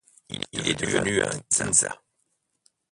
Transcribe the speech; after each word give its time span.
Il 0.51 0.67
est 0.67 0.73
devenu 0.79 1.21
un 1.21 1.39
kinza. 1.47 2.01